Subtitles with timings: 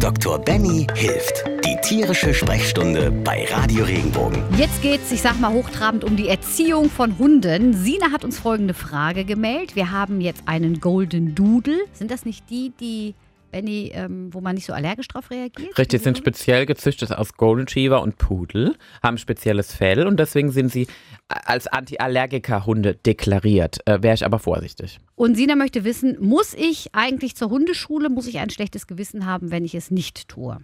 [0.00, 0.38] Dr.
[0.38, 1.44] Benny hilft.
[1.64, 4.44] Die tierische Sprechstunde bei Radio Regenbogen.
[4.56, 7.74] Jetzt geht's, ich sag mal hochtrabend, um die Erziehung von Hunden.
[7.74, 9.74] Sina hat uns folgende Frage gemeldet.
[9.74, 11.80] Wir haben jetzt einen Golden Doodle.
[11.92, 13.14] Sind das nicht die, die
[13.50, 15.76] Benny, ähm, wo man nicht so allergisch drauf reagiert?
[15.78, 20.70] Richtig, sind speziell gezüchtet aus Golden Retriever und Pudel, haben spezielles Fell und deswegen sind
[20.70, 20.86] sie
[21.28, 23.78] als Antiallergiker-Hunde deklariert.
[23.86, 24.98] Äh, Wäre ich aber vorsichtig.
[25.14, 29.50] Und Sina möchte wissen, muss ich eigentlich zur Hundeschule, muss ich ein schlechtes Gewissen haben,
[29.50, 30.58] wenn ich es nicht tue?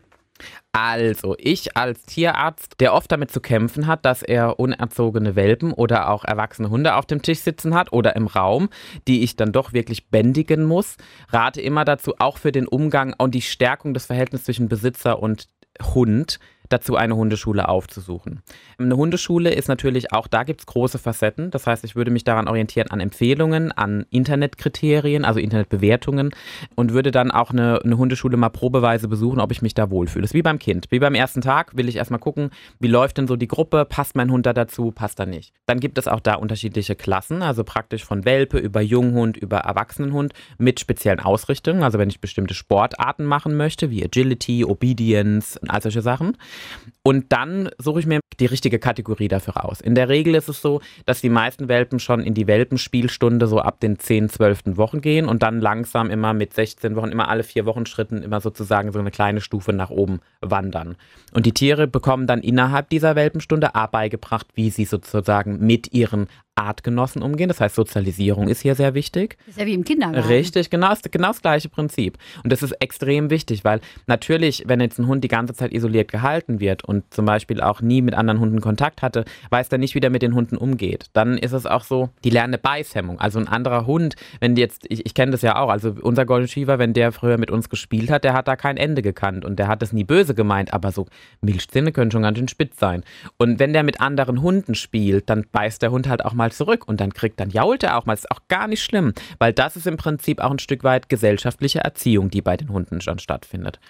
[0.72, 6.10] Also, ich als Tierarzt, der oft damit zu kämpfen hat, dass er unerzogene Welpen oder
[6.10, 8.68] auch erwachsene Hunde auf dem Tisch sitzen hat oder im Raum,
[9.06, 10.96] die ich dann doch wirklich bändigen muss,
[11.28, 15.46] rate immer dazu, auch für den Umgang und die Stärkung des Verhältnisses zwischen Besitzer und
[15.94, 18.42] Hund dazu eine Hundeschule aufzusuchen.
[18.78, 21.50] Eine Hundeschule ist natürlich auch, da gibt es große Facetten.
[21.50, 26.30] Das heißt, ich würde mich daran orientieren an Empfehlungen, an Internetkriterien, also Internetbewertungen
[26.74, 30.22] und würde dann auch eine, eine Hundeschule mal probeweise besuchen, ob ich mich da wohlfühle.
[30.22, 30.86] Das ist wie beim Kind.
[30.90, 32.50] Wie beim ersten Tag will ich erstmal gucken,
[32.80, 35.52] wie läuft denn so die Gruppe, passt mein Hund da dazu, passt da nicht.
[35.66, 40.32] Dann gibt es auch da unterschiedliche Klassen, also praktisch von Welpe über Junghund, über Erwachsenenhund
[40.58, 41.82] mit speziellen Ausrichtungen.
[41.82, 46.36] Also wenn ich bestimmte Sportarten machen möchte, wie Agility, Obedience, all solche Sachen.
[47.02, 49.80] Und dann suche ich mir die richtige Kategorie dafür aus.
[49.80, 53.60] In der Regel ist es so, dass die meisten Welpen schon in die Welpenspielstunde so
[53.60, 54.76] ab den 10, 12.
[54.76, 58.40] Wochen gehen und dann langsam immer mit 16 Wochen, immer alle vier Wochen Schritten immer
[58.40, 60.96] sozusagen so eine kleine Stufe nach oben wandern.
[61.32, 66.28] Und die Tiere bekommen dann innerhalb dieser Welpenstunde A beigebracht, wie sie sozusagen mit ihren
[66.56, 67.48] Artgenossen umgehen.
[67.48, 69.36] Das heißt, Sozialisierung ist hier sehr wichtig.
[69.40, 70.28] Das ist ja wie im Kindergarten.
[70.28, 72.18] Richtig, genau, genau das gleiche Prinzip.
[72.42, 76.10] Und das ist extrem wichtig, weil natürlich, wenn jetzt ein Hund die ganze Zeit isoliert
[76.10, 79.94] gehalten wird und zum Beispiel auch nie mit anderen Hunden Kontakt hatte, weiß er nicht,
[79.94, 81.06] wie der mit den Hunden umgeht.
[81.12, 83.20] Dann ist es auch so, die lernende Beißhemmung.
[83.20, 86.46] Also ein anderer Hund, wenn jetzt, ich, ich kenne das ja auch, also unser Golden
[86.46, 89.58] Retriever, wenn der früher mit uns gespielt hat, der hat da kein Ende gekannt und
[89.58, 91.06] der hat das nie böse gemeint, aber so
[91.40, 93.02] Milchzähne können schon ganz schön spitz sein.
[93.38, 96.52] Und wenn der mit anderen Hunden spielt, dann beißt der Hund halt auch mal mal
[96.52, 98.14] zurück und dann kriegt, dann jault er auch mal.
[98.14, 101.08] Das ist auch gar nicht schlimm, weil das ist im Prinzip auch ein Stück weit
[101.08, 103.80] gesellschaftliche Erziehung, die bei den Hunden schon stattfindet.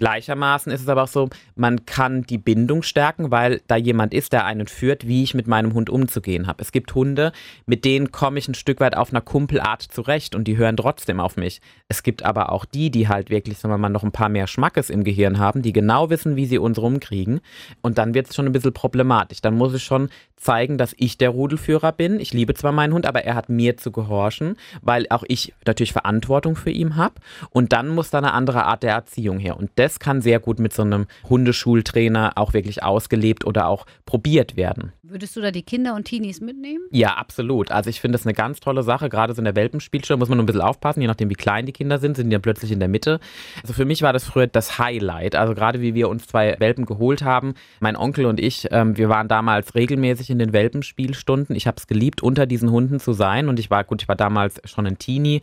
[0.00, 4.32] Gleichermaßen ist es aber auch so, man kann die Bindung stärken, weil da jemand ist,
[4.32, 6.62] der einen führt, wie ich mit meinem Hund umzugehen habe.
[6.62, 7.32] Es gibt Hunde,
[7.66, 11.20] mit denen komme ich ein Stück weit auf einer Kumpelart zurecht und die hören trotzdem
[11.20, 11.60] auf mich.
[11.88, 14.46] Es gibt aber auch die, die halt wirklich, sagen wir mal, noch ein paar mehr
[14.46, 17.40] Schmackes im Gehirn haben, die genau wissen, wie sie uns rumkriegen.
[17.82, 19.42] Und dann wird es schon ein bisschen problematisch.
[19.42, 20.08] Dann muss ich schon
[20.40, 22.18] zeigen, dass ich der Rudelführer bin.
[22.18, 25.92] Ich liebe zwar meinen Hund, aber er hat mir zu gehorchen, weil auch ich natürlich
[25.92, 27.16] Verantwortung für ihn habe.
[27.50, 29.58] Und dann muss da eine andere Art der Erziehung her.
[29.58, 34.56] Und das kann sehr gut mit so einem Hundeschultrainer auch wirklich ausgelebt oder auch probiert
[34.56, 34.92] werden.
[35.02, 36.84] Würdest du da die Kinder und Teenies mitnehmen?
[36.92, 37.72] Ja, absolut.
[37.72, 39.08] Also ich finde das eine ganz tolle Sache.
[39.08, 41.66] Gerade so in der Welpenspielstunde muss man nur ein bisschen aufpassen, je nachdem wie klein
[41.66, 43.18] die Kinder sind, sind die ja plötzlich in der Mitte.
[43.62, 45.34] Also für mich war das früher das Highlight.
[45.34, 49.08] Also gerade wie wir uns zwei Welpen geholt haben, mein Onkel und ich, ähm, wir
[49.08, 51.56] waren damals regelmäßig in den Welpenspielstunden.
[51.56, 54.16] Ich habe es geliebt, unter diesen Hunden zu sein und ich war, gut, ich war
[54.16, 55.40] damals schon ein Teenie,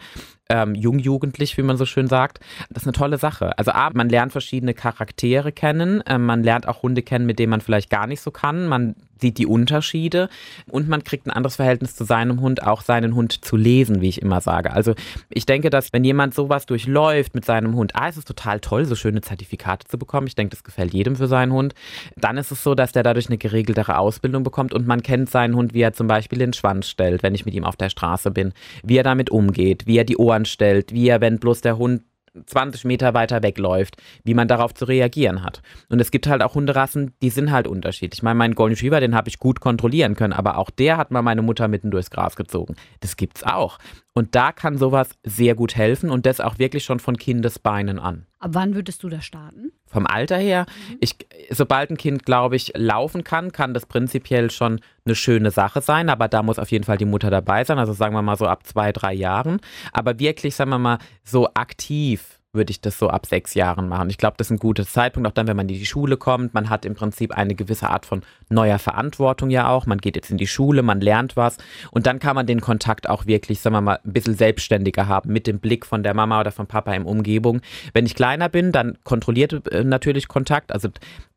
[0.49, 2.39] ähm, jungjugendlich, wie man so schön sagt.
[2.69, 3.57] Das ist eine tolle Sache.
[3.57, 7.51] Also A, man lernt verschiedene Charaktere kennen, äh, man lernt auch Hunde kennen, mit denen
[7.51, 8.67] man vielleicht gar nicht so kann.
[8.67, 10.29] Man sieht die Unterschiede
[10.69, 14.09] und man kriegt ein anderes Verhältnis zu seinem Hund, auch seinen Hund zu lesen, wie
[14.09, 14.73] ich immer sage.
[14.73, 14.93] Also
[15.29, 18.85] ich denke, dass wenn jemand sowas durchläuft mit seinem Hund, ah, es ist total toll,
[18.85, 20.27] so schöne Zertifikate zu bekommen.
[20.27, 21.73] Ich denke, das gefällt jedem für seinen Hund.
[22.15, 25.55] Dann ist es so, dass der dadurch eine geregeltere Ausbildung bekommt und man kennt seinen
[25.55, 28.31] Hund, wie er zum Beispiel den Schwanz stellt, wenn ich mit ihm auf der Straße
[28.31, 31.77] bin, wie er damit umgeht, wie er die Ohren stellt, wie er, wenn bloß der
[31.77, 32.01] Hund
[32.45, 35.61] 20 Meter weiter wegläuft, wie man darauf zu reagieren hat.
[35.89, 38.19] Und es gibt halt auch Hunderassen, die sind halt unterschiedlich.
[38.19, 41.11] Ich meine, meinen Golden Retriever, den habe ich gut kontrollieren können, aber auch der hat
[41.11, 42.75] mal meine Mutter mitten durchs Gras gezogen.
[42.99, 43.79] Das gibt's auch.
[44.13, 48.25] Und da kann sowas sehr gut helfen und das auch wirklich schon von Kindesbeinen an.
[48.39, 49.71] Ab wann würdest du da starten?
[49.87, 50.97] Vom Alter her, mhm.
[50.99, 51.15] ich,
[51.49, 56.09] sobald ein Kind, glaube ich, laufen kann, kann das prinzipiell schon eine schöne Sache sein,
[56.09, 58.45] aber da muss auf jeden Fall die Mutter dabei sein, also sagen wir mal so
[58.45, 59.59] ab zwei, drei Jahren.
[59.91, 64.09] Aber wirklich, sagen wir mal, so aktiv würde ich das so ab sechs Jahren machen.
[64.09, 66.53] Ich glaube, das ist ein guter Zeitpunkt, auch dann, wenn man in die Schule kommt.
[66.53, 69.85] Man hat im Prinzip eine gewisse Art von neuer Verantwortung ja auch.
[69.85, 71.57] Man geht jetzt in die Schule, man lernt was
[71.91, 75.31] und dann kann man den Kontakt auch wirklich, sagen wir mal, ein bisschen selbstständiger haben
[75.31, 77.61] mit dem Blick von der Mama oder vom Papa in Umgebung.
[77.93, 80.71] Wenn ich kleiner bin, dann kontrolliert äh, natürlich Kontakt.
[80.71, 80.89] Also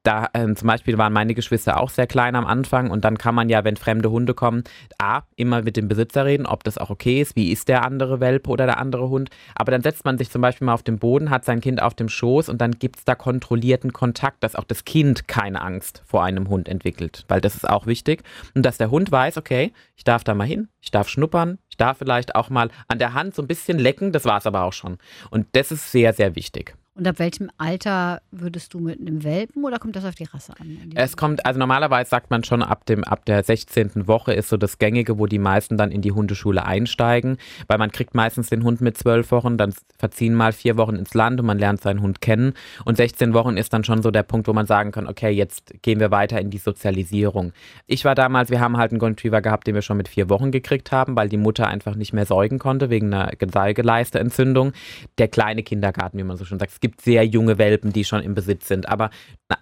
[0.03, 3.35] da äh, zum Beispiel waren meine Geschwister auch sehr klein am Anfang und dann kann
[3.35, 4.65] man ja, wenn fremde Hunde kommen,
[4.99, 8.21] A, immer mit dem Besitzer reden, ob das auch okay ist, wie ist der andere
[8.21, 9.31] Welpe oder der andere Hund.
[9.55, 11.95] Aber dann setzt man sich zum Beispiel mal auf den Boden, hat sein Kind auf
[11.95, 16.03] dem Schoß und dann gibt es da kontrollierten Kontakt, dass auch das Kind keine Angst
[16.07, 18.23] vor einem Hund entwickelt, weil das ist auch wichtig.
[18.55, 21.77] Und dass der Hund weiß, okay, ich darf da mal hin, ich darf schnuppern, ich
[21.77, 24.63] darf vielleicht auch mal an der Hand so ein bisschen lecken, das war es aber
[24.63, 24.99] auch schon.
[25.31, 26.75] Und das ist sehr, sehr wichtig.
[27.01, 30.53] Und ab welchem Alter würdest du mit einem Welpen oder kommt das auf die Rasse
[30.61, 30.93] an?
[30.95, 34.07] Es kommt, also normalerweise sagt man schon, ab, dem, ab der 16.
[34.07, 37.39] Woche ist so das Gängige, wo die meisten dann in die Hundeschule einsteigen,
[37.69, 41.15] weil man kriegt meistens den Hund mit zwölf Wochen, dann verziehen mal vier Wochen ins
[41.15, 42.53] Land und man lernt seinen Hund kennen.
[42.85, 45.73] Und 16 Wochen ist dann schon so der Punkt, wo man sagen kann, okay, jetzt
[45.81, 47.55] gehen wir weiter in die Sozialisierung.
[47.87, 50.51] Ich war damals, wir haben halt einen Golden gehabt, den wir schon mit vier Wochen
[50.51, 54.75] gekriegt haben, weil die Mutter einfach nicht mehr säugen konnte wegen einer Geleisterentzündung.
[55.17, 56.73] Der kleine Kindergarten, wie man so schon sagt.
[56.73, 58.89] Es gibt sehr junge Welpen, die schon im Besitz sind.
[58.89, 59.11] Aber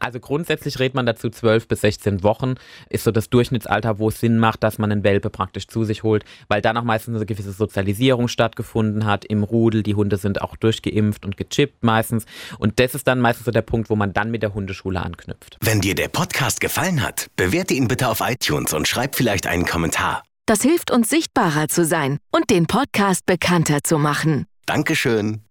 [0.00, 2.54] also grundsätzlich redet man dazu 12 bis 16 Wochen,
[2.88, 6.02] ist so das Durchschnittsalter, wo es Sinn macht, dass man einen Welpe praktisch zu sich
[6.02, 9.82] holt, weil dann auch meistens eine gewisse Sozialisierung stattgefunden hat im Rudel.
[9.82, 12.25] Die Hunde sind auch durchgeimpft und gechippt meistens.
[12.58, 15.58] Und das ist dann meistens so der Punkt, wo man dann mit der Hundeschule anknüpft.
[15.60, 19.66] Wenn dir der Podcast gefallen hat, bewerte ihn bitte auf iTunes und schreib vielleicht einen
[19.66, 20.22] Kommentar.
[20.46, 24.46] Das hilft uns sichtbarer zu sein und den Podcast bekannter zu machen.
[24.64, 25.47] Dankeschön.